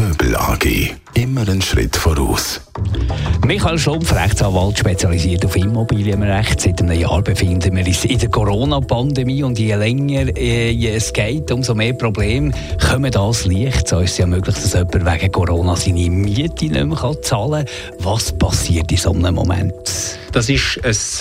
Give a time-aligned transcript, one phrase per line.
[0.00, 0.94] Göbel AG.
[1.12, 2.62] Immer einen Schritt voraus.
[3.44, 6.58] Michael Schlumpf, Rechtsanwalt, spezialisiert auf Immobilienrecht.
[6.58, 11.52] Seit einem Jahr befinden wir uns in der Corona-Pandemie und je länger äh, es geht,
[11.52, 12.50] umso mehr Probleme
[12.88, 13.88] kommen das Licht.
[13.88, 17.74] So ist es ja möglich, dass jemand wegen Corona seine Miete nicht mehr zahlen kann.
[17.98, 19.74] Was passiert in so einem Moment?
[20.32, 20.78] Das ist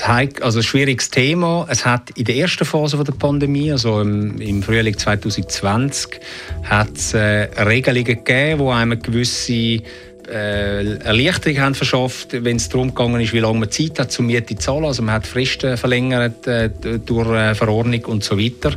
[0.07, 1.65] ein, also ein schwieriges Thema.
[1.67, 6.19] Es hat in der ersten Phase der Pandemie, also im, im Frühling 2020,
[6.63, 9.81] hat es äh, Regelungen gegeben, die einem gewisse
[10.29, 14.27] äh, Erleichterung haben verschafft, wenn es darum gegangen ist, wie lange man Zeit hat, zum
[14.27, 14.85] Miete zu zahlen.
[14.85, 16.69] Also man hat Fristen verlängert äh,
[17.03, 18.73] durch äh, Verordnung und so weiter.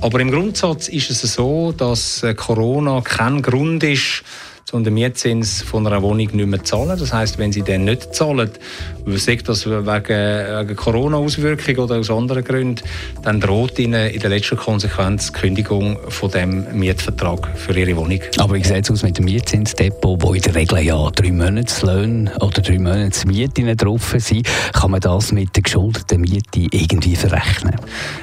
[0.00, 4.22] Aber im Grundsatz ist es so, dass äh, Corona kein Grund ist,
[4.72, 6.98] um den Mietzins von einer Wohnung nicht mehr zu zahlen.
[6.98, 8.50] Das heißt, wenn sie den nicht zahlen,
[9.06, 12.82] sei das wegen, wegen Corona-Auswirkungen oder aus anderen Gründen,
[13.22, 18.20] dann droht ihnen in der letzten Konsequenz die Kündigung von dem Mietvertrag für ihre Wohnung.
[18.38, 22.32] Aber wie sieht es aus mit dem Mietzinsdepot, wo in der Regel ja drei Monatslöhne
[22.40, 24.46] oder drei Monatsmieten drauf sind?
[24.72, 27.76] Kann man das mit der geschuldeten Miete irgendwie verrechnen?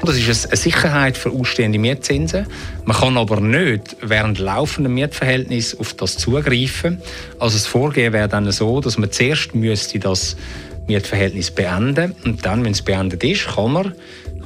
[0.03, 2.47] Das ist eine Sicherheit für ausstehende Mietzinsen.
[2.85, 7.01] Man kann aber nicht während laufenden Mietverhältnis auf das zugehen zugreifen.
[7.39, 10.35] Also das Vorgehen wäre dann so, dass man zuerst müsste das
[10.87, 13.93] Mietverhältnis beenden und dann, wenn es beendet ist, kann man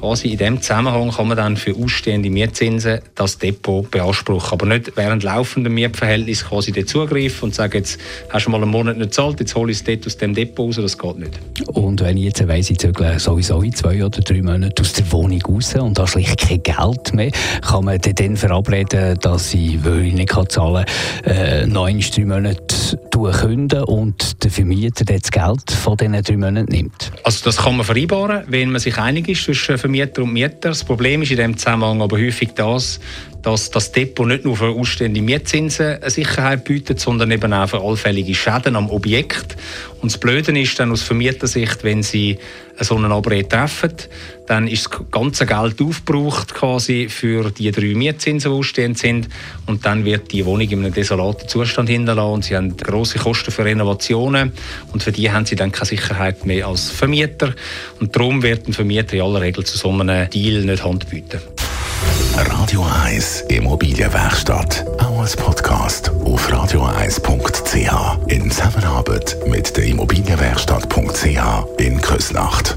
[0.04, 4.52] quasi in dem Zusammenhang kann man dann für ausstehende Mietzinsen das Depot beanspruchen.
[4.52, 8.98] Aber nicht während laufendem Mietverhältnis quasi zugreifen und sagen, jetzt hast du mal einen Monat
[8.98, 11.40] nicht gezahlt, jetzt hole ich es dort aus dem Depot raus, das geht nicht.
[11.68, 15.10] Und wenn ich jetzt weiss, ich zögle sowieso in zwei oder drei Monaten aus der
[15.10, 17.30] Wohnung raus und da schlicht kein Geld mehr,
[17.62, 20.84] kann man dann verabreden, dass ich, weil ich nicht zahlen
[21.24, 26.70] kann, äh, noch drei Monate künden und der Vermieter das Geld von diesen drei Monaten
[26.70, 27.12] nimmt?
[27.22, 30.70] Also das kann man vereinbaren, wenn man sich einig ist zwischen Vermieter und Mieter.
[30.70, 33.00] Das Problem ist in diesem Zusammenhang aber häufig das,
[33.44, 37.82] dass das Depot nicht nur für ausstehende Mietzinsen eine Sicherheit bietet, sondern eben auch für
[37.82, 39.56] allfällige Schäden am Objekt.
[40.00, 42.38] Und das Blöde ist dann aus Vermietersicht, wenn sie
[42.80, 43.92] so einen Abrede treffen,
[44.46, 49.28] dann ist das ganze Geld aufgebraucht quasi für die drei Mietzinsen, die ausstehend sind.
[49.66, 53.50] Und dann wird die Wohnung in einem desolaten Zustand hinterlassen und sie haben große Kosten
[53.50, 54.52] für Renovationen.
[54.92, 57.54] Und für die haben sie dann keine Sicherheit mehr als Vermieter.
[58.00, 61.40] Und darum wird ein Vermieter in aller Regel zu so einem Deal nicht Hand bieten.
[62.36, 64.84] Radio 1 Immobilienwerkstatt.
[64.98, 68.28] Auch als Podcast auf radio1.ch.
[68.28, 72.76] In Zusammenarbeit mit der Immobilienwerkstatt.ch in Küsnacht.